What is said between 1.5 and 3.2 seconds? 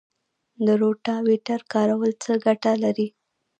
کارول څه ګټه لري؟